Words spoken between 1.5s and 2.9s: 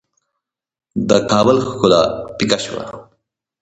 ښکلا پیکه شوه.